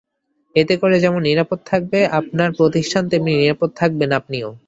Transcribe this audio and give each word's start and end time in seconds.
এতে 0.55 0.75
করে 0.77 0.95
যেমন 0.99 1.21
নিরাপদ 1.21 1.59
থাকবে 1.65 1.99
আপনার 2.19 2.49
প্রতিষ্ঠান, 2.57 3.03
তেমনি 3.09 3.31
নিরাপদ 3.35 3.69
থাকবেন 3.75 4.09
আপনিও। 4.11 4.49